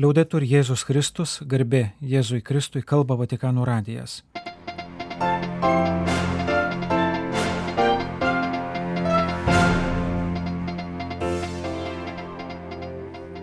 Liaudetur 0.00 0.40
Jėzus 0.40 0.86
Kristus, 0.88 1.34
garbė 1.44 1.90
Jėzui 2.00 2.38
Kristui, 2.40 2.80
kalba 2.80 3.12
Vatikano 3.20 3.66
radijas. 3.68 4.22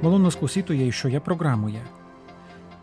Malonus 0.01 0.39
klausytojai 0.41 0.89
šioje 0.89 1.21
programoje. 1.21 1.83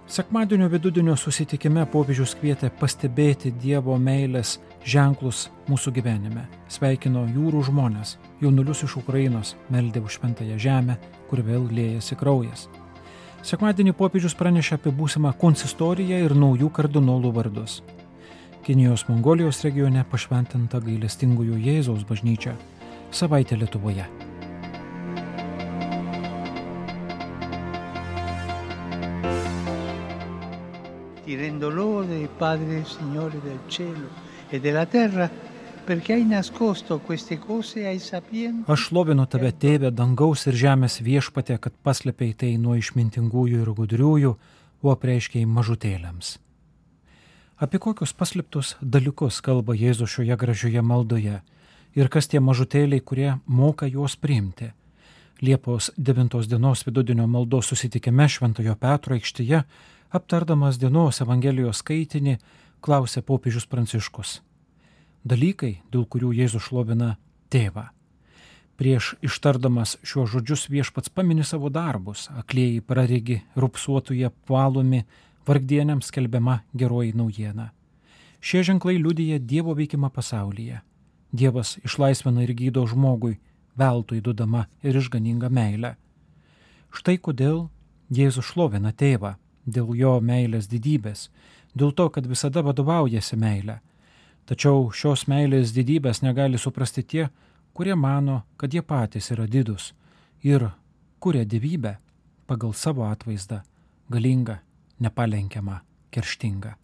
Sekmadienio 0.07 0.71
vidudienio 0.71 1.19
susitikime 1.19 1.89
popiežius 1.91 2.39
kvietė 2.39 2.71
pastebėti 2.71 3.51
Dievo 3.51 3.99
meilės 3.99 4.61
ženklus 4.87 5.49
mūsų 5.67 5.99
gyvenime. 5.99 6.47
Sveikino 6.71 7.27
jūrų 7.35 7.67
žmonės, 7.73 8.15
jaunulius 8.39 8.87
iš 8.87 9.01
Ukrainos, 9.03 9.57
meldė 9.75 10.07
už 10.07 10.21
šventąją 10.21 10.63
žemę, 10.71 11.01
kur 11.27 11.43
vėl 11.43 11.67
lėjasi 11.67 12.15
kraujas. 12.15 12.69
Sekmadienį 13.47 13.93
popiežius 13.95 14.33
pranešė 14.35 14.75
apie 14.75 14.91
būsimą 14.91 15.31
konsistoriją 15.39 16.17
ir 16.25 16.33
naujų 16.35 16.67
kardinolų 16.75 17.31
vardus. 17.37 17.77
Kinijos 18.67 19.05
Mongolijos 19.07 19.61
regione 19.63 20.03
pašventinta 20.11 20.81
gailestingųjų 20.83 21.61
Jėzaus 21.63 22.03
bažnyčia. 22.09 22.57
Savaitė 23.15 23.55
Lietuvoje. 23.61 24.09
Ti 31.23 31.39
rendo 31.39 31.71
lode, 31.71 32.19
Padre 32.43 32.83
Signore 32.83 33.39
del 33.47 33.63
cielo 33.71 34.11
e 34.51 34.59
della 34.59 34.89
terra, 34.91 35.31
Aš 38.67 38.89
šlovinu 38.89 39.27
tave, 39.31 39.53
tėve, 39.55 39.91
dangaus 39.95 40.47
ir 40.51 40.57
žemės 40.59 40.99
viešpatė, 41.07 41.59
kad 41.63 41.75
paslėpiai 41.87 42.35
tai 42.35 42.57
nuo 42.59 42.75
išmintingųjų 42.79 43.61
ir 43.63 43.71
gudriųjų, 43.79 44.33
o 44.83 44.93
apreiškiai 44.93 45.47
mažutėlėms. 45.47 46.37
Apie 47.63 47.79
kokius 47.81 48.13
paslėptus 48.13 48.75
dalykus 48.83 49.39
kalba 49.41 49.77
Jėzus 49.79 50.11
šioje 50.13 50.37
gražioje 50.37 50.83
maldoje 50.83 51.39
ir 51.97 52.11
kas 52.13 52.29
tie 52.29 52.43
mažutėliai, 52.43 53.01
kurie 53.01 53.31
moka 53.47 53.89
juos 53.89 54.19
priimti. 54.21 54.73
Liepos 55.41 55.91
9 55.97 56.49
dienos 56.51 56.85
vidudienio 56.85 57.27
maldos 57.29 57.71
susitikime 57.73 58.29
Šventojo 58.29 58.75
Petro 58.81 59.17
aikštėje, 59.17 59.63
aptardamas 60.11 60.81
dienos 60.83 61.23
Evangelijos 61.25 61.81
skaitinį, 61.85 62.37
klausė 62.85 63.23
popiežius 63.23 63.69
Pranciškus. 63.71 64.41
Dalykai, 65.27 65.81
dėl 65.91 66.05
kurių 66.07 66.29
Jėzus 66.39 66.69
šlovina 66.69 67.17
tėvą. 67.51 67.89
Prieš 68.79 69.15
ištardamas 69.27 69.97
šiuos 70.07 70.29
žodžius 70.31 70.69
viešpats 70.71 71.11
pamini 71.11 71.43
savo 71.43 71.67
darbus, 71.73 72.29
aklėjai 72.31 72.85
praregi, 72.87 73.41
rupsuotuje 73.59 74.31
palomi, 74.47 75.01
vargdieniams 75.49 76.13
skelbiama 76.13 76.61
geroji 76.79 77.17
naujiena. 77.19 77.73
Šie 78.39 78.63
ženklai 78.69 79.01
liudyja 79.01 79.41
Dievo 79.43 79.75
veikimą 79.75 80.13
pasaulyje. 80.15 80.79
Dievas 81.35 81.75
išlaisvina 81.83 82.45
ir 82.45 82.55
gydo 82.55 82.87
žmogui, 82.87 83.41
veltui 83.75 84.21
duodama 84.23 84.69
ir 84.87 85.01
išganingą 85.01 85.51
meilę. 85.51 85.97
Štai 86.95 87.17
kodėl 87.19 87.67
Jėzus 88.15 88.53
šlovina 88.53 88.95
tėvą, 88.95 89.35
dėl 89.67 89.91
jo 89.99 90.15
meilės 90.23 90.71
didybės, 90.71 91.33
dėl 91.75 91.91
to, 91.91 92.07
kad 92.15 92.31
visada 92.31 92.63
vadovaujasi 92.63 93.35
meilė. 93.43 93.81
Tačiau 94.47 94.93
šios 94.95 95.27
meilės 95.27 95.73
didybės 95.75 96.23
negali 96.23 96.59
suprasti 96.59 97.03
tie, 97.03 97.29
kurie 97.75 97.95
mano, 97.99 98.45
kad 98.57 98.75
jie 98.75 98.83
patys 98.83 99.33
yra 99.35 99.47
didus 99.51 99.93
ir 100.47 100.69
kuria 101.19 101.45
gyvybę 101.45 101.97
pagal 102.47 102.75
savo 102.75 103.09
atvaizdą- 103.11 103.61
galingą, 104.15 104.59
nepalenkiamą, 105.01 105.81
kerštingą. 106.11 106.75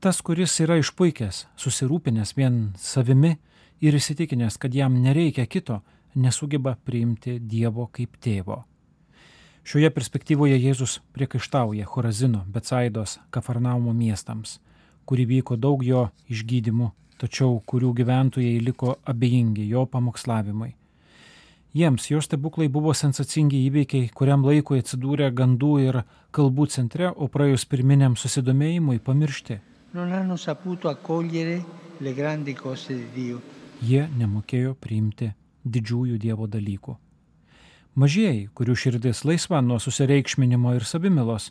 Tas, 0.00 0.22
kuris 0.22 0.60
yra 0.60 0.78
išpuikęs, 0.80 1.46
susirūpinęs 1.56 2.32
vien 2.36 2.72
savimi 2.76 3.36
ir 3.80 3.94
įsitikinęs, 3.94 4.56
kad 4.58 4.74
jam 4.74 5.02
nereikia 5.02 5.46
kito, 5.46 5.82
nesugeba 6.14 6.76
priimti 6.84 7.38
Dievo 7.38 7.86
kaip 7.92 8.16
tėvo. 8.16 8.64
Šioje 9.64 9.90
perspektyvoje 9.90 10.56
Jėzus 10.56 11.00
priekaištauja 11.12 11.84
Horazino, 11.84 12.44
Betsaidos, 12.48 13.18
Kafarnaumo 13.30 13.92
miestams, 13.92 14.58
kur 15.04 15.20
įvyko 15.20 15.56
daug 15.56 15.84
jo 15.84 16.08
išgydymų, 16.30 16.90
tačiau 17.20 17.60
kurių 17.66 17.92
gyventojai 18.00 18.60
liko 18.64 18.96
abejingi 19.04 19.66
jo 19.68 19.86
pamokslavimai. 19.86 20.74
Jiems 21.74 22.08
jo 22.10 22.18
stebuklai 22.18 22.66
buvo 22.68 22.90
sensacingi 22.98 23.60
įveikiai, 23.68 24.08
kuriam 24.10 24.42
laikui 24.42 24.80
atsidūrė 24.82 25.28
gandų 25.30 25.74
ir 25.84 26.00
kalbų 26.34 26.66
centre, 26.66 27.12
o 27.14 27.28
praėjus 27.30 27.66
pirminiam 27.70 28.16
susidomėjimui 28.18 28.98
pamiršti. 29.06 29.60
Jie 33.86 34.02
nemokėjo 34.18 34.74
priimti 34.74 35.30
didžiųjų 35.64 36.18
Dievo 36.18 36.48
dalykų. 36.50 36.96
Mažieji, 37.94 38.48
kurių 38.54 38.74
širdis 38.78 39.24
laisva 39.26 39.60
nuo 39.62 39.78
susireikšminimo 39.82 40.74
ir 40.74 40.86
savimilos, 40.86 41.50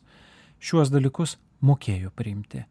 šiuos 0.59 0.92
dalykus 0.92 1.38
mokėjo 1.62 2.12
priimti. 2.16 2.66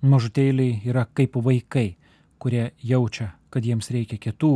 Mažutėliai 0.00 0.80
yra 0.88 1.04
kaip 1.04 1.36
vaikai, 1.36 1.96
kurie 2.40 2.70
jaučia, 2.80 3.34
kad 3.52 3.66
jiems 3.66 3.90
reikia 3.92 4.16
kitų, 4.16 4.54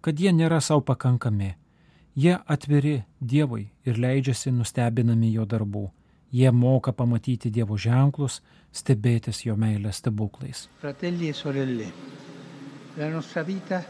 kad 0.00 0.20
jie 0.20 0.30
nėra 0.30 0.60
savo 0.62 0.84
pakankami. 0.86 1.56
Jie 2.14 2.36
atviri 2.46 3.00
Dievui 3.20 3.66
ir 3.84 3.98
leidžiasi 3.98 4.52
nustebinami 4.54 5.32
jo 5.34 5.44
darbų. 5.44 5.88
Jie 6.32 6.52
moka 6.52 6.92
pamatyti 6.92 7.50
Dievo 7.50 7.76
ženklus, 7.76 8.40
stebėtis 8.72 9.42
jo 9.44 9.56
meilės 9.58 9.98
stebuklais. 9.98 10.68
Fratelli 10.80 11.28
e 11.28 11.34
sorelle, 11.34 11.90
la 12.96 13.10
nostra 13.10 13.42
vita, 13.42 13.82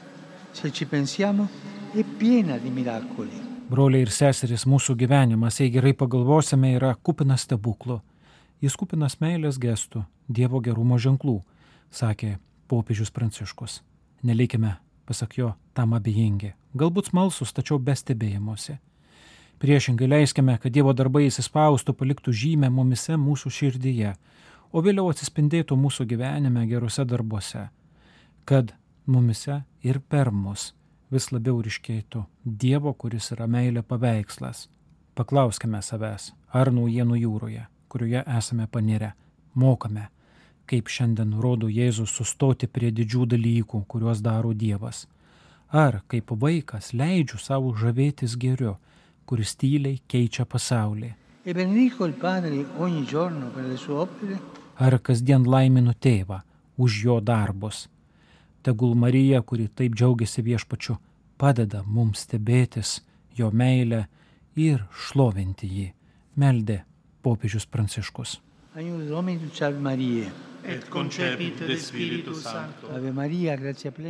se 0.53 0.73
ci 0.73 0.87
pensiamo, 0.87 1.49
è 1.93 2.05
piena 2.05 2.59
di 2.59 2.71
miracoli. 2.71 3.45
Broliai 3.69 4.07
ir 4.07 4.11
seserys, 4.15 4.65
mūsų 4.65 4.95
gyvenimas, 4.97 5.61
jei 5.61 5.71
gerai 5.75 5.93
pagalvosime, 5.93 6.73
yra 6.79 6.95
kupinas 7.03 7.45
stebuklų. 7.45 8.01
Jis 8.65 8.77
kupinas 8.81 9.19
meilės 9.21 9.59
gestų, 9.61 10.07
Dievo 10.29 10.63
gerumo 10.65 10.97
ženklų, 10.99 11.43
sakė 11.93 12.39
popiežius 12.71 13.13
Pranciškus. 13.13 13.83
Nelikime, 14.25 14.79
pasak 15.07 15.37
jo, 15.39 15.53
tam 15.77 15.93
abejingi, 15.95 16.55
galbūt 16.75 17.13
smalsus, 17.13 17.53
tačiau 17.53 17.79
be 17.79 17.95
stebėjimuose. 17.95 18.79
Priešingai 19.61 20.09
leiskime, 20.09 20.57
kad 20.61 20.73
Dievo 20.73 20.93
darbai 20.97 21.27
įsispaustų, 21.29 21.95
paliktų 21.97 22.33
žymę 22.33 22.73
mumise 22.73 23.17
mūsų 23.21 23.53
širdyje, 23.59 24.17
o 24.73 24.83
vėliau 24.85 25.13
atsispindėtų 25.13 25.77
mūsų 25.77 26.09
gyvenime 26.09 26.67
gerose 26.69 27.05
darbuose, 27.05 27.69
kad 28.49 28.75
mumise 29.07 29.63
ir 29.85 30.01
per 30.01 30.33
mus 30.33 30.73
vis 31.13 31.31
labiau 31.33 31.61
ryškėtų 31.63 32.25
Dievo, 32.45 32.93
kuris 32.93 33.31
yra 33.37 33.47
meilė 33.47 33.85
paveikslas. 33.87 34.67
Paklauskime 35.17 35.81
savęs, 35.81 36.33
ar 36.53 36.73
naujienų 36.75 37.17
jūroje, 37.23 37.65
kurioje 37.89 38.23
esame 38.39 38.67
panirę, 38.67 39.13
mokame, 39.55 40.09
kaip 40.67 40.91
šiandien 40.91 41.37
rodo 41.41 41.69
Jėzus 41.71 42.15
sustoti 42.19 42.67
prie 42.67 42.91
didžių 42.91 43.27
dalykų, 43.35 43.85
kuriuos 43.89 44.23
daro 44.23 44.55
Dievas. 44.55 45.07
Ar 45.71 46.03
kaip 46.11 46.31
vaikas 46.31 46.93
leidžiu 46.95 47.39
savo 47.43 47.75
žavėtis 47.75 48.37
geriu, 48.39 48.77
kuris 49.27 49.57
tyliai 49.59 50.01
keičia 50.09 50.47
pasaulį. 50.47 51.15
E. 51.47 51.55
Ar 54.77 54.99
kasdien 54.99 55.47
laiminu 55.47 55.95
tėvą 55.95 56.43
už 56.77 57.05
jo 57.05 57.21
darbus. 57.21 57.89
Tegul 58.63 58.95
Marija, 58.95 59.43
kuri 59.43 59.69
taip 59.69 59.95
džiaugiasi 59.95 60.43
viešpačiu, 60.43 60.97
padeda 61.39 61.83
mums 61.87 62.19
stebėtis 62.27 63.01
jo 63.39 63.51
meilę 63.51 64.07
ir 64.57 64.85
šlovinti 64.91 65.67
jį, 65.71 65.93
meldė 66.37 66.83
popiežius 67.27 67.67
Pranciškus. 67.67 68.39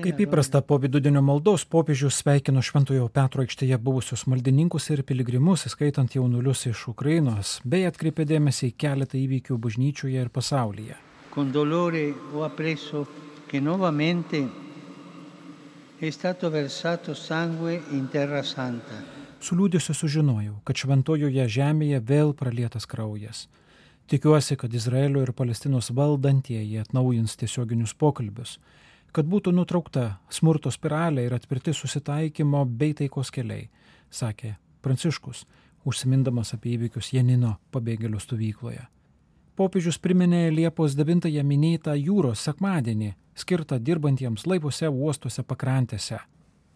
Kaip 0.06 0.20
įprasta 0.24 0.62
po 0.64 0.78
vidudienio 0.80 1.22
maldos 1.22 1.64
popiežius 1.68 2.20
sveikino 2.22 2.62
Šventojo 2.64 3.08
Petro 3.18 3.44
aikštėje 3.44 3.78
buvusius 3.88 4.24
maldininkus 4.32 4.88
ir 4.94 5.02
piligrimus, 5.10 5.66
įskaitant 5.68 6.16
jaunulius 6.16 6.64
iš 6.72 6.86
Ukrainos, 6.94 7.58
bei 7.64 7.84
atkreipė 7.90 8.24
dėmesį 8.32 8.70
į 8.70 8.76
keletą 8.84 9.20
įvykių 9.20 9.58
bažnyčioje 9.66 10.24
ir 10.24 10.32
pasaulyje. 10.32 10.96
Con 11.36 11.52
Su 19.46 19.54
liūdėsiu 19.54 19.94
sužinojau, 19.94 20.56
kad 20.66 20.80
šventojoje 20.80 21.44
žemėje 21.54 22.00
vėl 22.02 22.32
pralietas 22.34 22.82
kraujas. 22.90 23.44
Tikiuosi, 24.10 24.56
kad 24.58 24.74
Izraelio 24.74 25.22
ir 25.22 25.30
Palestinos 25.38 25.92
valdantieji 25.94 26.80
atnaujins 26.82 27.36
tiesioginius 27.38 27.92
pokalbius, 27.94 28.56
kad 29.14 29.30
būtų 29.30 29.54
nutraukta 29.54 30.16
smurto 30.34 30.72
spiralė 30.74 31.28
ir 31.28 31.38
atvirti 31.38 31.76
susitaikymo 31.78 32.64
bei 32.66 32.96
taikos 32.98 33.30
keliai, 33.30 33.68
sakė 34.10 34.56
Pranciškus, 34.82 35.44
užsimindamas 35.86 36.50
apie 36.58 36.74
įvykius 36.74 37.12
Janino 37.14 37.60
pabėgėlių 37.70 38.26
stovykloje. 38.26 38.82
Popiežius 39.54 40.02
priminė 40.02 40.48
Liepos 40.50 40.98
9-ąją 40.98 41.46
minėtą 41.46 41.94
jūros 41.94 42.42
sekmadienį, 42.48 43.14
skirtą 43.38 43.78
dirbantiems 43.78 44.48
laivuose, 44.50 44.90
uostuose, 44.90 45.46
pakrantėse. 45.46 46.18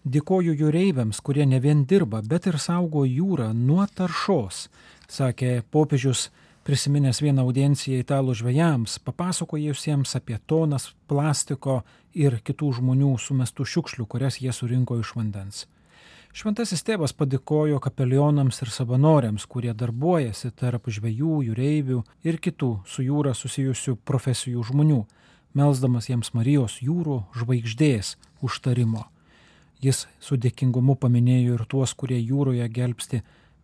Dėkoju 0.01 0.55
jūreiviams, 0.57 1.19
kurie 1.21 1.45
ne 1.45 1.59
vien 1.61 1.83
dirba, 1.85 2.23
bet 2.25 2.47
ir 2.49 2.57
saugo 2.57 3.03
jūrą 3.05 3.51
nuo 3.53 3.85
taršos, 3.85 4.71
sakė 5.13 5.61
popiežius 5.71 6.31
prisiminęs 6.65 7.21
vieną 7.21 7.45
audienciją 7.45 7.99
italų 8.01 8.33
žvėjams, 8.41 8.97
papasakojusiems 9.05 10.17
apie 10.17 10.39
tonas 10.49 10.89
plastiko 11.05 11.83
ir 12.17 12.39
kitų 12.41 12.71
žmonių 12.81 13.13
sumestų 13.21 13.69
šiukšlių, 13.75 14.09
kurias 14.09 14.41
jie 14.41 14.57
surinko 14.57 14.97
iš 15.03 15.13
vandens. 15.19 15.67
Šventasis 16.33 16.81
tėvas 16.87 17.13
padėkojo 17.13 17.77
kapelionams 17.85 18.63
ir 18.65 18.73
savanoriams, 18.73 19.45
kurie 19.45 19.75
darbuojasi 19.77 20.55
tarp 20.57 20.89
žvėjų, 20.89 21.43
jūreivių 21.51 22.03
ir 22.25 22.41
kitų 22.41 22.73
su 22.89 23.05
jūra 23.05 23.37
susijusių 23.37 23.99
profesijų 24.07 24.65
žmonių, 24.73 25.05
melsdamas 25.53 26.09
jiems 26.09 26.33
Marijos 26.33 26.81
jūrų 26.81 27.25
žvaigždės 27.37 28.15
užtarimo. 28.41 29.11
Jis 29.81 30.05
su 30.21 30.37
dėkingumu 30.37 30.99
paminėjo 31.01 31.57
ir 31.57 31.65
tuos, 31.69 31.95
kurie 31.97 32.19
jūroje 32.21 32.67
gelbsti 32.69 33.23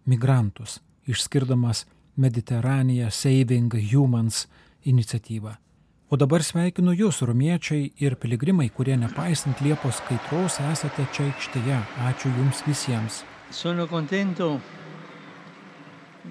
migrantus, 0.09 0.81
išskirdamas 1.05 1.85
Mediterranea 2.17 3.11
Saving 3.11 3.75
Humans 3.93 4.47
iniciatyvą. 4.89 5.57
O 6.09 6.17
dabar 6.17 6.45
sveikinu 6.47 6.95
Jūs, 6.95 7.25
rumiečiai 7.27 7.91
ir 7.99 8.15
piligrimai, 8.23 8.69
kurie 8.71 8.95
nepaisant 8.97 9.59
Liepos 9.61 9.99
kaitros 10.07 10.61
esate 10.71 11.05
čia 11.13 11.27
aikštėje. 11.27 11.81
Ačiū 12.07 12.31
Jums 12.39 12.63
visiems. 12.65 13.25
Sono 13.51 13.87
contento 13.87 14.61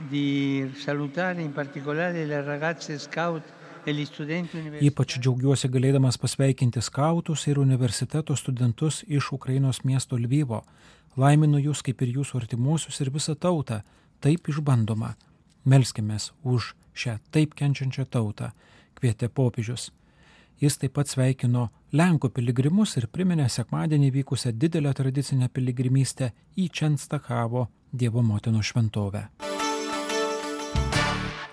di 0.09 0.71
salutare 0.79 1.41
in 1.41 1.51
particolare 1.51 2.25
le 2.25 2.41
ragazze 2.41 2.97
scout 2.97 3.43
Ypač 3.85 5.17
džiaugiuosi 5.19 5.69
galėdamas 5.69 6.17
pasveikinti 6.21 6.81
skautus 6.81 7.45
ir 7.47 7.59
universiteto 7.61 8.35
studentus 8.35 9.03
iš 9.07 9.31
Ukrainos 9.37 9.83
miesto 9.83 10.17
Lvyvo. 10.17 10.63
Laiminu 11.17 11.61
jūs 11.61 11.83
kaip 11.85 12.01
ir 12.01 12.17
jūsų 12.17 12.41
artimuosius 12.41 12.99
ir 13.01 13.11
visą 13.13 13.35
tautą, 13.35 13.81
taip 14.19 14.49
išbandoma. 14.51 15.15
Melskimės 15.65 16.31
už 16.43 16.73
šią 16.93 17.19
taip 17.31 17.55
kenčiančią 17.55 18.05
tautą, 18.09 18.51
kvietė 18.97 19.29
popiežius. 19.29 19.91
Jis 20.61 20.77
taip 20.79 20.93
pat 20.95 21.11
sveikino 21.11 21.69
Lenkų 21.95 22.29
piligrimus 22.35 22.95
ir 22.99 23.07
priminė 23.11 23.47
sekmadienį 23.51 24.11
vykusią 24.19 24.53
didelę 24.55 24.93
tradicinę 24.95 25.49
piligrimystę 25.51 26.31
į 26.59 26.69
Čenstakavo 26.71 27.67
Dievo 27.91 28.23
motinos 28.23 28.71
šventovę. 28.71 29.27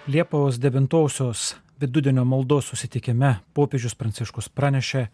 Liepos 0.07 0.59
9 0.59 1.62
vidudienio 1.83 2.25
maldos 2.25 2.71
susitikime 2.71 3.35
popiežius 3.57 3.97
Pranciškus 3.99 4.49
pranešė, 4.55 5.07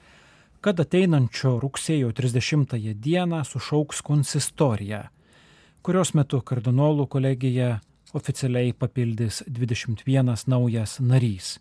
kad 0.60 0.80
ateinančio 0.82 1.56
rugsėjo 1.62 2.10
30 2.12 2.74
dieną 2.94 3.44
sušauks 3.46 4.02
konsistoriją, 4.04 5.04
kurios 5.82 6.12
metu 6.18 6.40
kardinolų 6.42 7.06
kolegija 7.08 7.78
oficialiai 8.18 8.74
papildys 8.74 9.42
21 9.46 10.34
naujas 10.50 10.98
narys. 11.00 11.56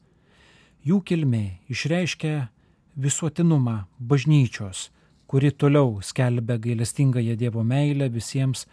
Jų 0.88 1.01
kilmė 1.04 1.45
išreiškia 1.71 2.48
visuotinumą 2.95 3.77
bažnyčios, 4.00 4.89
kuri 5.27 5.51
toliau 5.51 6.00
skelbia 6.01 6.57
gailestingąją 6.57 7.36
Dievo 7.36 7.63
meilę 7.63 8.09
visiems 8.09 8.65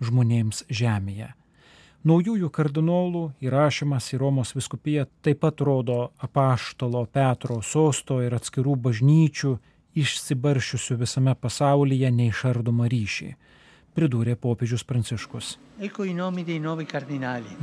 žmonėms 0.00 0.66
žemėje. 0.68 1.32
Naujųjų 2.02 2.48
kardinolų 2.50 3.20
įrašymas 3.46 4.08
į 4.10 4.18
Romos 4.18 4.50
viskupiją 4.56 5.04
taip 5.22 5.38
pat 5.44 5.60
rodo 5.62 6.08
apaštalo 6.18 7.04
Petro 7.06 7.60
sosto 7.62 8.16
ir 8.26 8.34
atskirų 8.34 8.74
bažnyčių 8.88 9.52
išsibaršiusių 10.02 10.98
visame 11.04 11.36
pasaulyje 11.38 12.10
neišardomą 12.10 12.90
ryšį, 12.90 13.30
pridūrė 13.94 14.34
popiežius 14.34 14.82
Pranciškus. 14.82 15.54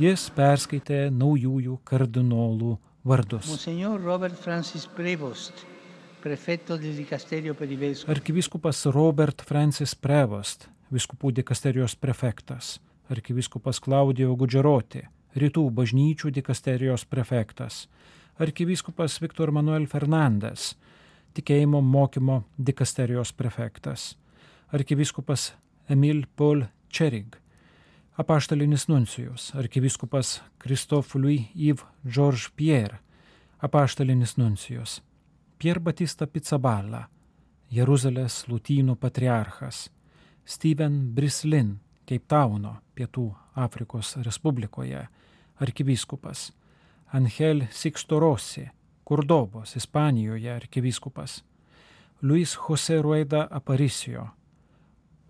Jis 0.06 0.26
perskaitė 0.40 1.04
naujųjų 1.12 1.78
kardinolų 1.84 2.74
vardus. 3.04 3.52
Arkivyskupas 8.16 8.86
Robert 8.88 9.44
Francis 9.44 9.94
Prevost, 9.94 10.70
viskupų 10.88 11.36
dikasterijos 11.42 12.00
prefektas 12.00 12.78
arkivyskupas 13.10 13.80
Klaudijo 13.82 14.36
Gudžeroti, 14.38 15.02
rytų 15.38 15.66
bažnyčių 15.74 16.30
dikasterijos 16.34 17.04
prefektas, 17.10 17.84
arkivyskupas 18.40 19.18
Viktor 19.22 19.52
Manuel 19.54 19.86
Fernandes, 19.90 20.74
tikėjimo 21.34 21.82
mokymo 21.82 22.42
dikasterijos 22.58 23.32
prefektas, 23.36 24.14
arkivyskupas 24.74 25.52
Emil 25.90 26.24
Paul 26.36 26.64
Čerig, 26.90 27.36
apaštalinis 28.18 28.88
nuncijus, 28.90 29.50
arkivyskupas 29.54 30.40
Christophe 30.62 31.18
Louis 31.18 31.50
Yves 31.54 31.86
Georges 32.06 32.50
Pierre, 32.56 32.98
apaštalinis 33.60 34.36
nuncijus, 34.36 35.00
Pierre 35.58 35.80
Batista 35.80 36.26
Pizzaballa, 36.26 37.06
Jeruzalės 37.70 38.46
lūtynų 38.50 38.96
patriarchas, 38.98 39.88
Steven 40.44 41.12
Brislin, 41.14 41.76
Keiptauno, 42.10 42.80
Pietų 42.98 43.28
Afrikos 43.54 44.16
Respublikoje, 44.26 45.04
arkivyskupas, 45.62 46.48
Angel 47.14 47.68
Sixto 47.70 48.18
Rossi, 48.18 48.64
Kurdobos, 49.06 49.76
Ispanijoje 49.78 50.50
arkivyskupas, 50.50 51.44
Luis 52.22 52.56
Jose 52.58 52.98
Rueda 53.02 53.44
Aparicio, 53.50 54.26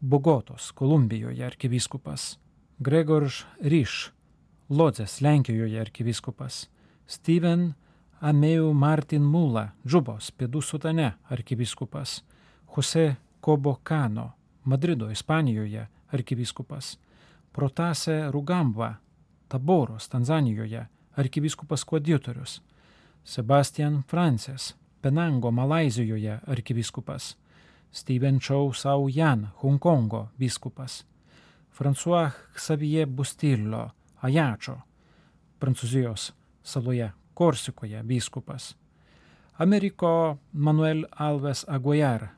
Bogotos, 0.01 0.71
Kolumbijoje 0.73 1.45
arkivyskupas, 1.45 2.39
Gregorž 2.81 3.45
Ryš, 3.61 3.99
Lodzės, 4.73 5.21
Lenkijoje 5.21 5.85
arkivyskupas, 5.85 6.63
Steven 7.07 7.75
Ameu 8.21 8.73
Martin 8.73 9.29
Mula, 9.29 9.75
Džubos, 9.85 10.33
Pėdų 10.33 10.65
Sudane 10.65 11.13
arkivyskupas, 11.29 12.23
Jose 12.73 13.19
Kobo 13.45 13.77
Kano, 13.85 14.31
Madrido, 14.65 15.11
Ispanijoje 15.13 15.91
arkivyskupas, 16.13 16.99
Protase 17.53 18.31
Rugamba, 18.31 18.95
Taboros, 19.49 20.09
Tanzanijoje, 20.09 20.87
arkivyskupas 21.17 21.85
koadiutorius, 21.85 22.63
Sebastian 23.25 24.03
Francis, 24.09 24.77
Penango, 25.03 25.51
Malazijoje, 25.51 26.41
arkivyskupas, 26.47 27.37
Steven 27.93 28.39
Chow 28.41 28.73
Sau 28.73 29.09
Jan, 29.09 29.49
Hongkongo, 29.63 30.29
vyskupas, 30.39 31.07
François 31.73 32.31
Xavier 32.55 33.07
Bustillo, 33.07 33.91
Ajačo, 34.23 34.79
Prancūzijos 35.61 36.33
saloje, 36.63 37.11
Korsikoje, 37.35 38.03
vyskupas, 38.09 38.77
Ameriko 39.59 40.39
Manuel 40.53 41.07
Alves 41.11 41.65
Aguiar, 41.69 42.29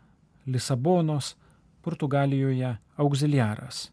Lisabonos, 0.46 1.36
Portugalijoje 1.82 2.76
auxiliaras, 2.96 3.90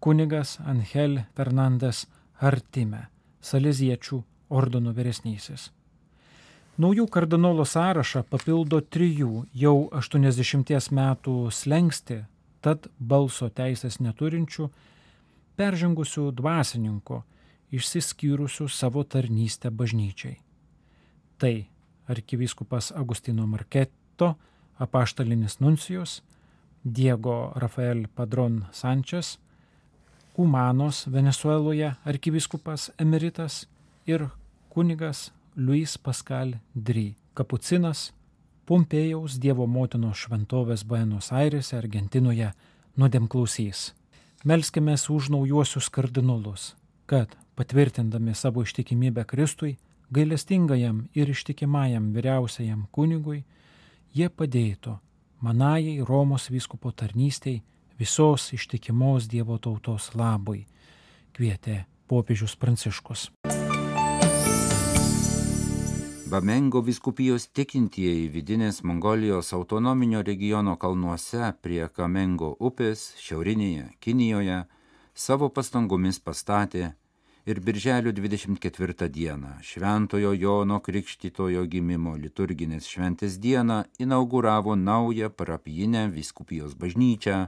kunigas 0.00 0.58
Angel 0.60 1.22
Fernandes 1.36 2.06
Artime, 2.40 3.06
Saleziečių 3.40 4.18
ordino 4.50 4.92
vyresnysis. 4.92 5.70
Naujų 6.78 7.08
kardinolų 7.10 7.64
sąrašą 7.66 8.22
papildo 8.30 8.78
trijų 8.80 9.46
jau 9.56 9.88
80 9.98 10.92
metų 10.94 11.36
slengsti, 11.50 12.20
tad 12.60 12.86
balso 12.98 13.48
teisės 13.50 13.98
neturinčių, 14.04 14.68
peržengusių 15.58 16.28
dvasininkų, 16.38 17.22
išsiskyrusių 17.74 18.68
savo 18.68 19.02
tarnystę 19.04 19.72
bažnyčiai. 19.74 20.36
Tai 21.38 21.54
arkivyskupas 22.08 22.92
Agustino 22.92 23.46
Marketo, 23.46 24.36
apaštalinis 24.78 25.58
nuncijus, 25.60 26.22
Diego 26.94 27.52
Rafael 27.56 28.08
Padron 28.08 28.66
Sančias, 28.72 29.38
Kumanos 30.32 31.06
Venezueloje 31.12 31.96
arkivyskupas 32.04 32.92
emeritas 32.98 33.68
ir 34.06 34.28
kunigas 34.68 35.32
Luis 35.56 35.98
Pascal 35.98 36.60
Dry, 36.74 37.16
kapucinas 37.34 38.12
Pompėjaus 38.68 39.38
Dievo 39.40 39.66
motinos 39.66 40.20
šventovės 40.22 40.84
Buenos 40.84 41.32
Airėse, 41.32 41.74
Argentinoje, 41.78 42.52
nuodėmklausys. 43.00 43.94
Melskime 44.44 44.94
už 44.94 45.30
naujuosius 45.32 45.88
kardinolus, 45.88 46.76
kad, 47.06 47.32
patvirtindami 47.56 48.34
savo 48.34 48.62
ištikimybę 48.62 49.24
Kristui, 49.24 49.78
gailestingajam 50.12 51.08
ir 51.14 51.32
ištikimajam 51.32 52.12
vyriausiajam 52.12 52.86
kunigui, 52.92 53.44
jie 54.12 54.28
padėtų 54.28 54.98
manajai 55.40 56.04
Romos 56.04 56.50
vyskupo 56.50 56.92
tarnystei 56.92 57.62
visos 57.98 58.52
ištikimos 58.52 59.28
Dievo 59.28 59.58
tautos 59.58 60.14
labui. 60.14 60.66
kvietė 61.32 61.84
popiežius 62.08 62.56
Pranciškus. 62.56 63.30
Bamengo 66.30 66.82
viskupijos 66.84 67.46
tikintieji 67.56 68.26
vidinės 68.28 68.82
Mongolijos 68.84 69.52
autonominio 69.56 70.22
regiono 70.22 70.76
kalnuose 70.76 71.52
prie 71.62 71.88
Kamengo 71.88 72.56
upės 72.60 73.14
šiaurinėje 73.22 73.86
Kinijoje 74.00 74.58
savo 75.14 75.48
pastangomis 75.48 76.18
pastatė 76.20 76.90
ir 77.48 77.60
birželio 77.60 78.12
24 78.12 79.08
dieną 79.08 79.48
Šventojo 79.62 80.32
Jono 80.32 80.80
Krikštitojo 80.84 81.62
gimimo 81.64 82.12
liturginės 82.20 82.84
šventės 82.92 83.38
dieną 83.40 83.78
inauguravo 84.04 84.76
naują 84.76 85.30
parapijinę 85.30 86.02
viskupijos 86.12 86.74
bažnyčią 86.74 87.46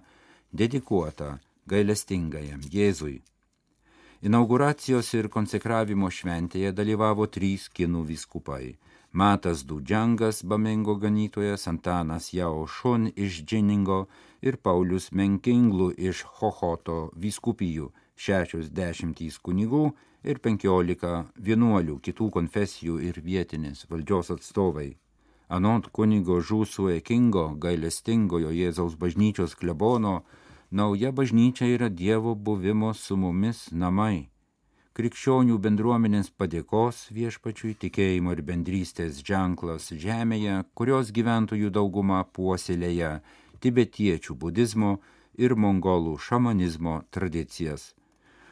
dedikuotą 0.52 1.28
gailestingajam 1.66 2.60
Jėzui. 2.72 3.20
Inauguracijos 4.22 5.12
ir 5.14 5.28
konsekravimo 5.28 6.08
šventėje 6.08 6.72
dalyvavo 6.72 7.26
trys 7.26 7.68
kinų 7.68 8.04
viskupai- 8.08 8.76
Matas 9.20 9.64
Dudžiangas, 9.68 10.44
Bamengo 10.44 10.94
ganytojas, 10.96 11.68
Antanas 11.68 12.32
Jao 12.32 12.66
Šun 12.66 13.12
iš 13.16 13.44
Džiningo 13.44 14.06
ir 14.40 14.56
Paulius 14.56 15.12
Menkinglu 15.12 15.92
iš 15.98 16.24
Hohoto 16.38 17.10
viskupijų, 17.16 17.90
šešios 18.20 18.68
dešimtys 18.76 19.38
kunigų 19.44 19.84
ir 20.24 20.40
penkiolika 20.44 21.24
vienuolių 21.48 21.98
kitų 22.04 22.28
konfesijų 22.36 22.98
ir 23.08 23.22
vietinės 23.24 23.86
valdžios 23.90 24.34
atstovai. 24.36 24.90
Anot 25.48 25.88
kunigo 25.96 26.38
Žūsue 26.38 27.00
Kingo 27.02 27.48
gailestingojo 27.58 28.52
Jėzaus 28.54 28.94
bažnyčios 29.00 29.56
klebono, 29.58 30.20
Nauja 30.70 31.10
bažnyčia 31.10 31.66
yra 31.66 31.88
Dievo 31.88 32.34
buvimo 32.34 32.92
su 32.94 33.16
mumis 33.18 33.64
namai. 33.74 34.28
Krikščionių 34.94 35.56
bendruomenės 35.64 36.30
padėkos 36.38 37.00
viešpačiui 37.16 37.74
tikėjimo 37.82 38.36
ir 38.36 38.42
bendrystės 38.46 39.18
ženklas 39.26 39.90
žemėje, 40.04 40.60
kurios 40.78 41.10
gyventojų 41.16 41.72
dauguma 41.74 42.22
puoselėja 42.22 43.16
tibetiečių 43.58 44.38
budizmo 44.44 44.92
ir 45.34 45.56
mongolų 45.58 46.14
šamanizmo 46.22 47.00
tradicijas. 47.10 47.90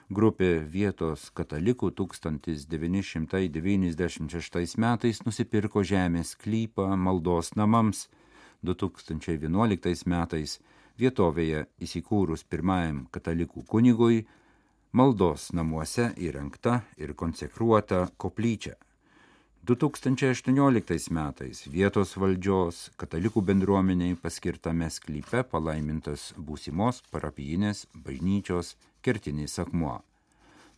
Grupė 0.08 0.64
vietos 0.64 1.28
katalikų 1.36 1.90
1996 1.92 4.80
metais 4.80 5.20
nusipirko 5.26 5.82
žemės 5.84 6.32
klypą 6.40 6.96
maldos 6.96 7.52
namams, 7.60 8.08
2011 8.64 10.08
metais 10.08 10.64
vietovėje 10.96 11.68
įsikūrus 11.84 12.40
pirmajam 12.48 13.04
katalikų 13.12 13.68
kunigui, 13.68 14.24
maldos 14.96 15.52
namuose 15.52 16.16
įrengta 16.16 16.88
ir 16.96 17.12
konsekruota 17.12 18.08
koplyčia. 18.16 18.80
2018 19.68 21.10
metais 21.12 21.58
vietos 21.68 22.14
valdžios 22.16 22.76
katalikų 22.96 23.42
bendruomeniai 23.50 24.14
paskirtame 24.16 24.86
sklype 24.88 25.42
palaimintas 25.50 26.30
būsimos 26.40 27.02
parapijinės 27.12 27.82
bažnyčios 28.06 28.70
kertinis 29.04 29.58
akmuo. 29.60 29.98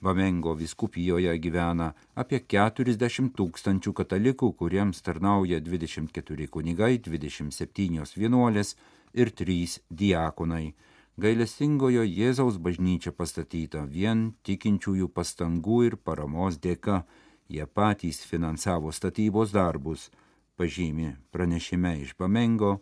Bamengo 0.02 0.56
viskupijoje 0.58 1.36
gyvena 1.38 1.92
apie 2.18 2.42
40 2.42 3.30
tūkstančių 3.38 3.94
katalikų, 4.02 4.50
kuriems 4.58 5.06
tarnauja 5.06 5.62
24 5.62 6.50
kunigai, 6.50 6.98
27 6.98 8.18
vienuolės 8.18 8.74
ir 9.14 9.30
trys 9.30 9.78
diakonai. 9.86 10.72
Gailestingojo 11.14 12.02
Jėzaus 12.02 12.58
bažnyčia 12.58 13.14
pastatyta 13.14 13.86
vien 13.86 14.32
tikinčiųjų 14.42 15.12
pastangų 15.14 15.84
ir 15.92 16.00
paramos 16.02 16.58
dėka. 16.58 17.04
Jie 17.50 17.66
patys 17.66 18.20
finansavo 18.22 18.92
statybos 18.92 19.50
darbus, 19.52 20.10
pažymi 20.56 21.16
pranešime 21.30 21.96
iš 22.00 22.12
Bamengo, 22.18 22.76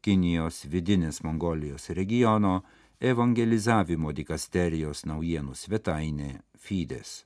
Kinijos 0.00 0.60
vidinės 0.70 1.24
Mongolijos 1.26 1.88
regiono 1.90 2.60
evangelizavimo 3.02 4.12
dikasterijos 4.14 5.02
naujienų 5.10 5.56
svetainė 5.58 6.28
Fides. 6.54 7.24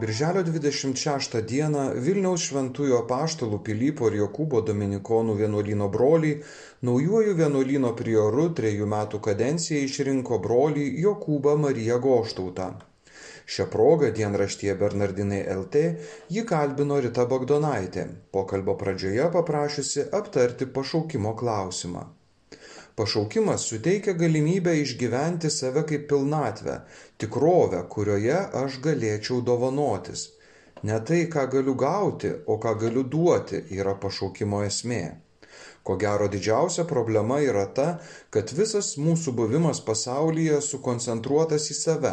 Birželio 0.00 0.44
26 0.44 1.38
dieną 1.52 1.86
Vilniaus 2.04 2.44
šventųjų 2.50 2.98
apaštalų 3.06 3.62
Pilypo 3.70 4.12
ir 4.12 4.18
Jokūbo 4.20 4.60
Dominikonų 4.68 5.38
vienuolino 5.40 5.88
broliai 5.96 6.42
naujuoju 6.90 7.32
vienuolino 7.40 7.94
prioru 8.02 8.50
trejų 8.60 8.92
metų 8.92 9.24
kadencijai 9.30 9.88
išrinko 9.88 10.42
brolį 10.44 10.86
Jokūbą 11.06 11.56
Mariją 11.64 11.98
Goštautą. 12.04 12.68
Šią 13.48 13.64
progą 13.72 14.08
dienraštyje 14.16 14.74
Bernardinai 14.80 15.40
LT 15.54 15.82
jį 16.34 16.42
kalbino 16.48 16.98
Rita 17.04 17.24
Bagdonaitė, 17.30 18.02
pokalbio 18.36 18.74
pradžioje 18.82 19.28
paprašiusi 19.36 20.04
aptarti 20.18 20.66
pašaukimo 20.78 21.32
klausimą. 21.42 22.02
Pašaukimas 22.98 23.64
suteikia 23.70 24.12
galimybę 24.20 24.74
išgyventi 24.82 25.48
save 25.54 25.86
kaip 25.88 26.04
pilnatvę, 26.10 26.74
tikrovę, 27.24 27.80
kurioje 27.94 28.38
aš 28.62 28.76
galėčiau 28.86 29.40
dovanotis. 29.50 30.26
Ne 30.90 30.98
tai, 31.10 31.22
ką 31.32 31.46
galiu 31.54 31.76
gauti, 31.84 32.34
o 32.46 32.58
ką 32.64 32.74
galiu 32.82 33.04
duoti, 33.14 33.62
yra 33.78 33.94
pašaukimo 34.02 34.60
esmė. 34.66 35.04
Ko 35.86 35.96
gero 36.02 36.28
didžiausia 36.34 36.84
problema 36.90 37.40
yra 37.40 37.64
ta, 37.78 37.86
kad 38.34 38.52
visas 38.60 38.96
mūsų 39.00 39.32
buvimas 39.40 39.80
pasaulyje 39.88 40.60
sukoncentruotas 40.68 41.70
į 41.72 41.78
save, 41.78 42.12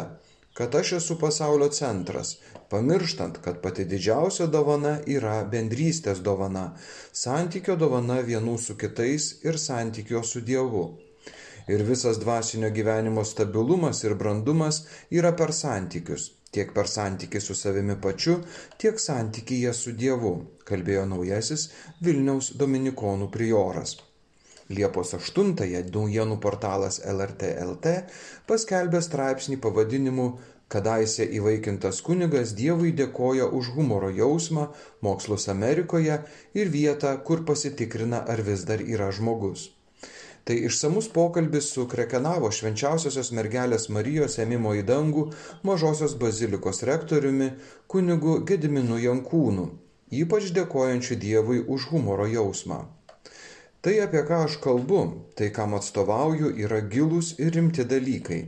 kad 0.56 0.74
aš 0.74 0.92
esu 0.92 1.18
pasaulio 1.20 1.68
centras, 1.68 2.36
pamirštant, 2.70 3.38
kad 3.44 3.60
pati 3.62 3.84
didžiausia 3.84 4.46
dovana 4.46 4.94
yra 5.16 5.34
bendrystės 5.52 6.22
dovana, 6.24 6.70
santykio 7.12 7.76
dovana 7.76 8.22
vienų 8.24 8.54
su 8.58 8.76
kitais 8.80 9.26
ir 9.44 9.58
santykio 9.60 10.22
su 10.24 10.40
Dievu. 10.40 10.86
Ir 11.68 11.84
visas 11.84 12.22
dvasinio 12.22 12.70
gyvenimo 12.72 13.24
stabilumas 13.24 14.00
ir 14.06 14.14
brandumas 14.14 14.80
yra 15.10 15.34
per 15.36 15.52
santykius, 15.52 16.30
tiek 16.54 16.72
per 16.72 16.88
santykį 16.88 17.42
su 17.42 17.58
savimi 17.58 18.00
pačiu, 18.00 18.40
tiek 18.80 19.02
santykyje 19.02 19.76
su 19.76 19.92
Dievu, 19.92 20.34
kalbėjo 20.64 21.04
naujasis 21.12 21.68
Vilniaus 22.00 22.54
Dominikonų 22.56 23.28
prioras. 23.34 23.98
Liepos 24.68 25.14
8-ąją 25.14 25.84
naujienų 25.94 26.36
portalas 26.42 26.98
LRT 27.06 27.50
LT 27.62 27.92
paskelbė 28.50 29.02
straipsnį 29.04 29.60
pavadinimu 29.62 30.26
Kadaise 30.74 31.22
įvaikintas 31.38 32.00
kunigas 32.02 32.50
Dievui 32.58 32.90
dėkoja 32.98 33.46
už 33.54 33.68
humoro 33.76 34.08
jausmą, 34.10 34.64
mokslus 35.06 35.46
Amerikoje 35.52 36.16
ir 36.58 36.72
vietą, 36.74 37.12
kur 37.28 37.44
pasitikrina, 37.46 38.24
ar 38.26 38.42
vis 38.48 38.64
dar 38.66 38.82
yra 38.82 39.12
žmogus. 39.14 39.68
Tai 40.46 40.56
išsamus 40.66 41.06
pokalbis 41.14 41.70
su 41.74 41.86
Krekenavo 41.92 42.50
švenčiausiosios 42.58 43.30
mergelės 43.38 43.86
Marijos 43.94 44.38
ėmimo 44.42 44.74
į 44.80 44.82
dangų 44.90 45.28
mažosios 45.66 46.18
bazilikos 46.18 46.82
rektoriumi 46.90 47.52
kunigu 47.86 48.40
Gediminu 48.50 48.98
Jankūnu, 49.06 49.70
ypač 50.22 50.50
dėkojančiu 50.58 51.22
Dievui 51.22 51.62
už 51.62 51.90
humoro 51.94 52.26
jausmą. 52.30 52.82
Tai, 53.86 53.92
apie 54.02 54.18
ką 54.26 54.36
aš 54.44 54.54
kalbu, 54.58 55.00
tai, 55.38 55.46
kam 55.54 55.76
atstovauju, 55.76 56.48
yra 56.58 56.80
gilūs 56.92 57.28
ir 57.38 57.52
rimti 57.54 57.84
dalykai. 57.86 58.38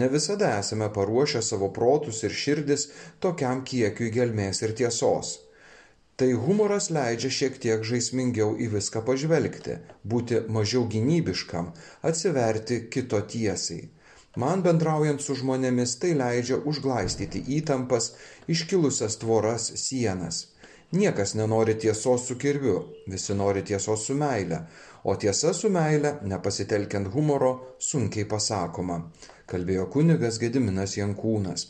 Ne 0.00 0.06
visada 0.08 0.54
esame 0.60 0.86
paruošę 0.94 1.42
savo 1.44 1.66
protus 1.78 2.22
ir 2.24 2.32
širdis 2.42 2.86
tokiam 3.26 3.60
kiekiui 3.70 4.08
gelmės 4.14 4.62
ir 4.64 4.72
tiesos. 4.78 5.34
Tai 6.16 6.30
humoras 6.46 6.88
leidžia 6.96 7.32
šiek 7.38 7.58
tiek 7.64 7.84
žaismingiau 7.90 8.54
į 8.56 8.70
viską 8.78 9.02
pažvelgti, 9.10 9.76
būti 10.14 10.40
mažiau 10.56 10.86
gynybiškam, 10.94 11.68
atsiverti 12.12 12.78
kito 12.96 13.20
tiesai. 13.34 13.82
Man 14.40 14.64
bendraujant 14.64 15.20
su 15.20 15.36
žmonėmis 15.42 15.98
tai 16.00 16.14
leidžia 16.22 16.56
užglaistyti 16.72 17.44
įtampas, 17.60 18.14
iškilusias 18.56 19.20
tvoras 19.20 19.68
sienas. 19.84 20.40
Niekas 20.92 21.36
nenori 21.38 21.76
tiesos 21.78 22.24
su 22.26 22.34
kirviu, 22.34 22.78
visi 23.06 23.34
nori 23.34 23.60
tiesos 23.62 24.06
su 24.08 24.14
meile, 24.18 24.56
o 25.04 25.14
tiesa 25.16 25.52
su 25.54 25.68
meile, 25.70 26.16
nepasitelkiant 26.32 27.12
humoro, 27.14 27.50
sunkiai 27.78 28.26
pasakoma, 28.32 28.96
kalbėjo 29.46 29.84
kunigas 29.94 30.40
Gediminas 30.42 30.96
Jankūnas. 30.98 31.68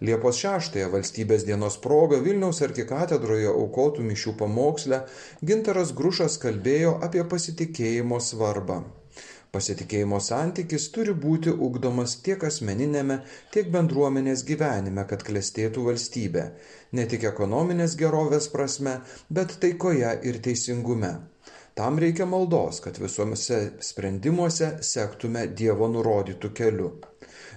Liepos 0.00 0.40
6-ąją 0.40 0.88
valstybės 0.96 1.44
dienos 1.44 1.76
proga 1.84 2.22
Vilniaus 2.24 2.62
arkikatedroje 2.64 3.52
aukotų 3.52 4.08
mišių 4.08 4.34
pamoksle 4.40 5.04
Gintaras 5.44 5.92
Grušas 6.00 6.40
kalbėjo 6.40 6.96
apie 7.04 7.28
pasitikėjimo 7.36 8.24
svarbą. 8.32 8.80
Pasitikėjimo 9.52 10.16
santykis 10.24 10.86
turi 10.94 11.12
būti 11.24 11.52
ugdomas 11.66 12.14
tiek 12.26 12.44
asmeninėme, 12.48 13.18
tiek 13.52 13.68
bendruomenės 13.74 14.46
gyvenime, 14.48 15.04
kad 15.10 15.24
klestėtų 15.26 15.84
valstybė, 15.90 16.44
ne 16.96 17.04
tik 17.10 17.26
ekonominės 17.32 17.98
gerovės 18.00 18.48
prasme, 18.54 18.96
bet 19.28 19.58
taikoje 19.60 20.14
ir 20.30 20.40
teisingume. 20.48 21.12
Tam 21.76 22.00
reikia 22.00 22.24
maldos, 22.32 22.80
kad 22.80 22.96
visuomese 23.04 23.62
sprendimuose 23.92 24.74
sektume 24.94 25.44
Dievo 25.60 25.92
nurodytų 25.98 26.56
keliu. 26.56 26.94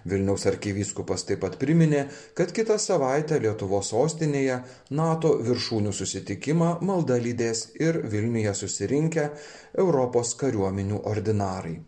Vilniaus 0.05 0.45
arkivyskupas 0.50 1.25
taip 1.25 1.41
pat 1.41 1.57
priminė, 1.62 2.03
kad 2.38 2.53
kitą 2.53 2.77
savaitę 2.81 3.39
Lietuvos 3.41 3.89
sostinėje 3.89 4.59
NATO 4.93 5.33
viršūnių 5.47 5.93
susitikimą 5.97 6.75
malda 6.85 7.17
lydės 7.17 7.71
ir 7.81 8.03
Vilniuje 8.12 8.53
susirinkę 8.62 9.25
Europos 9.81 10.35
kariuomenių 10.38 11.01
ordinarai. 11.09 11.79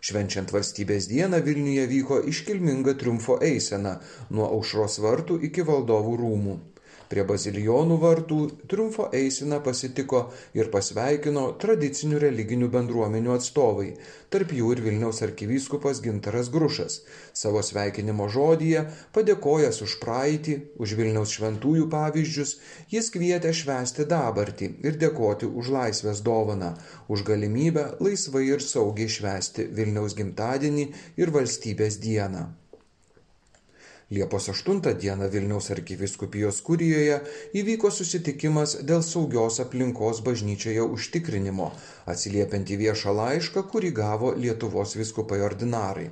Švenčiant 0.00 0.52
valstybės 0.54 1.10
dieną 1.10 1.42
Vilniuje 1.44 1.88
vyko 1.90 2.20
iškilminga 2.30 2.94
triumfo 3.00 3.36
eisena 3.44 3.98
nuo 4.30 4.46
aušros 4.54 5.00
vartų 5.04 5.42
iki 5.50 5.66
valdovų 5.66 6.14
rūmų. 6.22 6.54
Prie 7.10 7.24
bazilijonų 7.26 7.96
vartų 7.98 8.36
triumfo 8.70 9.08
eisina 9.18 9.56
pasitiko 9.64 10.20
ir 10.54 10.68
pasveikino 10.70 11.48
tradicinių 11.58 12.20
religinių 12.22 12.68
bendruomenių 12.70 13.32
atstovai, 13.34 13.88
tarp 14.30 14.52
jų 14.54 14.68
ir 14.76 14.82
Vilniaus 14.84 15.18
arkivyskupas 15.26 15.98
Gintaras 16.04 16.52
Grušas. 16.54 17.00
Savo 17.34 17.64
sveikinimo 17.66 18.28
žodyje, 18.30 18.84
padėkojęs 19.16 19.82
už 19.88 19.96
praeitį, 20.04 20.56
už 20.78 20.94
Vilniaus 21.02 21.34
šventųjų 21.34 21.90
pavyzdžius, 21.96 22.54
jis 22.94 23.10
kvietė 23.10 23.56
švęsti 23.58 24.06
dabartį 24.14 24.70
ir 24.86 25.02
dėkoti 25.02 25.50
už 25.50 25.74
laisvės 25.80 26.22
dovaną, 26.22 26.76
už 27.10 27.26
galimybę 27.26 27.88
laisvai 27.98 28.46
ir 28.52 28.62
saugiai 28.62 29.10
švęsti 29.10 29.66
Vilniaus 29.74 30.14
gimtadienį 30.14 30.90
ir 31.18 31.34
valstybės 31.34 31.98
dieną. 32.06 32.59
Liepos 34.10 34.48
8 34.48 34.80
dieną 34.98 35.28
Vilniaus 35.30 35.68
arkiviskupijos 35.70 36.56
kurijoje 36.66 37.18
įvyko 37.60 37.90
susitikimas 37.94 38.72
dėl 38.88 39.04
saugios 39.06 39.58
aplinkos 39.64 40.18
bažnyčioje 40.28 40.86
užtikrinimo, 40.96 41.68
atsiliepiant 42.14 42.72
į 42.74 42.78
viešą 42.80 43.14
laišką, 43.20 43.62
kurį 43.70 43.92
gavo 44.00 44.32
Lietuvos 44.46 44.96
viskupai 44.98 45.38
ordinarai. 45.50 46.08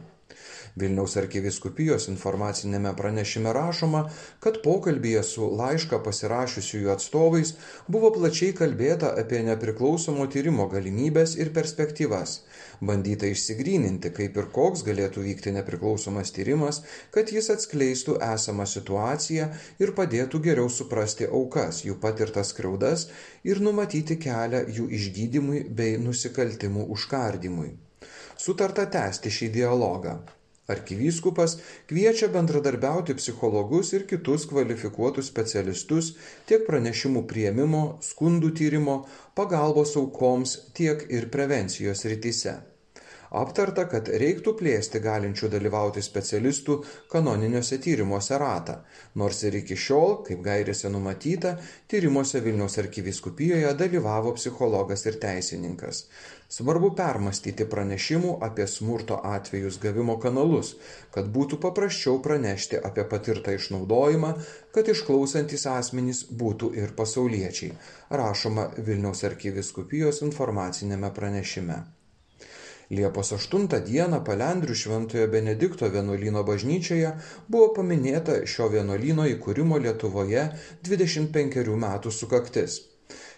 Vilniaus 0.78 1.16
arkiviskupijos 1.20 2.06
informacinėme 2.12 2.92
pranešime 2.98 3.52
rašoma, 3.56 4.04
kad 4.44 4.60
pokalbėje 4.64 5.22
su 5.26 5.48
laišką 5.60 5.98
pasirašiusiųjų 6.04 6.92
atstovais 6.94 7.54
buvo 7.88 8.10
plačiai 8.14 8.54
kalbėta 8.60 9.10
apie 9.22 9.40
nepriklausomo 9.48 10.28
tyrimo 10.34 10.68
galimybės 10.74 11.34
ir 11.40 11.50
perspektyvas. 11.56 12.36
Bandyta 12.90 13.26
išsigryninti, 13.32 14.12
kaip 14.20 14.38
ir 14.38 14.50
koks 14.54 14.84
galėtų 14.86 15.24
vykti 15.26 15.54
nepriklausomas 15.56 16.30
tyrimas, 16.36 16.82
kad 17.14 17.32
jis 17.34 17.50
atskleistų 17.56 18.20
esamą 18.28 18.68
situaciją 18.70 19.50
ir 19.82 19.94
padėtų 19.98 20.42
geriau 20.46 20.70
suprasti 20.70 21.26
aukas, 21.26 21.82
jų 21.88 21.98
patirtas 22.04 22.54
skriaudas 22.54 23.08
ir 23.42 23.64
numatyti 23.64 24.20
kelią 24.22 24.64
jų 24.78 24.88
išgydymui 25.00 25.66
bei 25.80 25.98
nusikaltimų 25.98 26.86
užkardimui. 26.94 27.74
Sutarta 28.38 28.86
tęsti 28.86 29.32
šį 29.34 29.54
dialogą. 29.58 30.18
Arkivyskupas 30.68 31.54
kviečia 31.88 32.28
bendradarbiauti 32.32 33.14
psichologus 33.16 33.94
ir 33.96 34.04
kitus 34.10 34.44
kvalifikuotus 34.50 35.30
specialistus 35.32 36.10
tiek 36.50 36.66
pranešimų 36.68 37.24
prieimimo, 37.30 37.84
skundų 38.04 38.52
tyrimo, 38.60 38.98
pagalbos 39.38 39.96
aukoms, 39.96 40.58
tiek 40.76 41.06
ir 41.08 41.30
prevencijos 41.32 42.04
rytise. 42.12 42.58
Aptarta, 43.28 43.84
kad 43.84 44.08
reiktų 44.08 44.54
plėsti 44.56 45.02
galinčių 45.04 45.50
dalyvauti 45.52 46.00
specialistų 46.04 46.78
kanoniniuose 47.12 47.76
tyrimuose 47.84 48.38
ratą, 48.40 48.78
nors 49.20 49.42
ir 49.44 49.58
iki 49.60 49.76
šiol, 49.76 50.22
kaip 50.24 50.40
gairėse 50.46 50.88
numatyta, 50.88 51.58
tyrimuose 51.92 52.40
Vilniaus 52.40 52.78
arkiviskupijoje 52.80 53.74
dalyvavo 53.76 54.32
psichologas 54.38 55.04
ir 55.10 55.18
teisininkas. 55.20 56.06
Svarbu 56.48 56.94
permastyti 56.96 57.66
pranešimų 57.68 58.38
apie 58.46 58.64
smurto 58.72 59.18
atvejus 59.30 59.76
gavimo 59.82 60.16
kanalus, 60.22 60.72
kad 61.12 61.28
būtų 61.34 61.58
paprasčiau 61.60 62.22
pranešti 62.24 62.80
apie 62.80 63.04
patirtą 63.10 63.52
išnaudojimą, 63.58 64.32
kad 64.72 64.88
išklausantis 64.88 65.68
asmenys 65.68 66.24
būtų 66.32 66.72
ir 66.80 66.96
pasauliečiai, 66.96 67.74
rašoma 68.08 68.70
Vilniaus 68.80 69.26
arkiviskupijos 69.28 70.24
informacinėme 70.24 71.12
pranešime. 71.12 71.82
Liepos 72.88 73.34
8 73.36 73.66
dieną 73.84 74.22
Palendrių 74.24 74.74
Šventojo 74.82 75.26
Benedikto 75.28 75.90
vienuolyno 75.92 76.40
bažnyčioje 76.50 77.10
buvo 77.52 77.66
paminėta 77.78 78.38
šio 78.48 78.70
vienuolyno 78.72 79.26
įkūrimo 79.34 79.76
Lietuvoje 79.84 80.46
25 80.88 81.76
metų 81.84 82.12
sukaktis. 82.20 82.78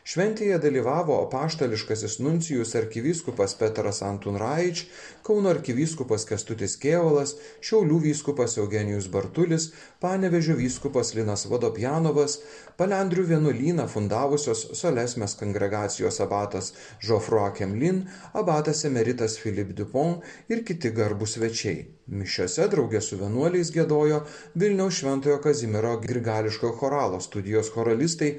Šventėje 0.00 0.56
dalyvavo 0.62 1.18
apaštališkasis 1.26 2.14
nuncijus 2.24 2.72
arkivyskupas 2.78 3.52
Petras 3.60 4.00
Antun 4.06 4.38
Raič, 4.40 4.86
Kauno 5.26 5.52
arkivyskupas 5.52 6.24
Kestutis 6.30 6.78
Kievalas, 6.80 7.34
Šiaulių 7.60 7.98
vyskupas 8.06 8.56
Eugenijus 8.62 9.10
Bartulis, 9.12 9.68
Panevežio 10.00 10.56
vyskupas 10.56 11.12
Linas 11.18 11.44
Vodopjanovas, 11.52 12.38
Palendrių 12.80 13.26
vienuolyną 13.34 13.88
fundavusios 13.92 14.66
Solesmės 14.80 15.36
kongregacijos 15.36 16.22
abatas 16.24 16.72
Žofrua 17.04 17.52
Kemlin, 17.52 18.06
abatas 18.32 18.86
emeritas 18.88 19.36
Filip 19.36 19.76
Dupont 19.76 20.24
ir 20.48 20.64
kiti 20.64 20.96
garbus 20.96 21.36
svečiai. 21.36 21.99
Mišiose 22.10 22.64
draugė 22.66 22.98
su 23.06 23.16
vienuoliais 23.20 23.68
gėdojo 23.70 24.16
Vilniaus 24.58 24.96
Šventojo 24.98 25.36
Kazimiero 25.44 25.92
grigališko 26.02 26.72
choralo 26.80 27.20
studijos 27.22 27.68
choralistai, 27.70 28.30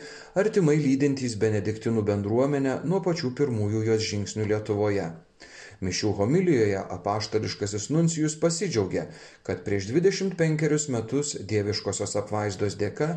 artimai 0.41 0.73
lydintys 0.81 1.37
benediktinų 1.39 2.01
bendruomenę 2.09 2.73
nuo 2.83 2.99
pačių 3.05 3.29
pirmųjų 3.37 3.83
jos 3.87 4.01
žingsnių 4.09 4.47
Lietuvoje. 4.49 5.05
Mišių 5.87 6.11
homilijoje 6.17 6.81
apaštališkasis 6.95 7.85
nuncijus 7.95 8.35
pasidžiaugė, 8.41 9.05
kad 9.47 9.63
prieš 9.67 9.87
25 9.93 10.89
metus 10.97 11.31
dieviškosios 11.53 12.17
apvaizdos 12.19 12.75
dėka 12.81 13.07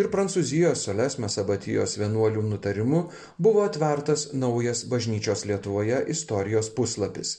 ir 0.00 0.10
Prancūzijos 0.16 0.82
Solesmės 0.88 1.38
abatijos 1.44 1.94
vienuolių 2.02 2.42
nutarimu 2.48 3.04
buvo 3.38 3.62
atvertas 3.68 4.26
naujas 4.34 4.82
bažnyčios 4.90 5.46
Lietuvoje 5.52 6.02
istorijos 6.16 6.74
puslapis. 6.74 7.36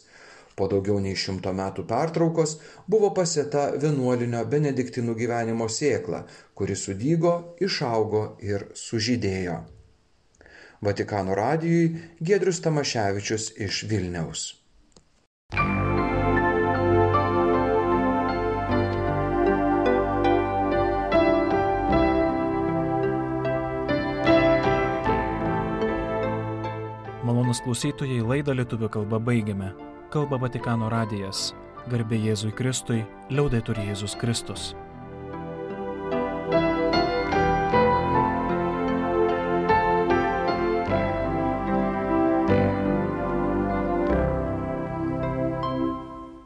Po 0.55 0.67
daugiau 0.71 0.99
nei 0.99 1.15
šimto 1.15 1.53
metų 1.55 1.85
pertraukos 1.89 2.57
buvo 2.91 3.11
pasėta 3.15 3.69
vienuolinio 3.81 4.43
benediktinų 4.51 5.15
gyvenimo 5.19 5.67
sėkla, 5.71 6.25
kuri 6.55 6.75
sudygo, 6.75 7.35
išaugo 7.63 8.23
ir 8.43 8.67
sužydėjo. 8.75 9.61
Vatikano 10.81 11.35
radijui 11.37 11.91
Gedrius 12.19 12.61
Tamaševičius 12.65 13.51
iš 13.61 13.83
Vilniaus. 13.89 14.47
Malonus 27.21 27.61
klausytojai 27.63 28.19
laidą 28.25 28.57
lietuvių 28.57 28.89
kalbą 28.91 29.21
baigiame 29.21 29.69
kalba 30.11 30.37
Vatikano 30.41 30.89
radijas. 30.91 31.51
Garbė 31.89 32.19
Jėzui 32.19 32.51
Kristui, 32.53 33.01
liaudai 33.31 33.61
turi 33.65 33.87
Jėzus 33.87 34.17
Kristus. 34.19 34.73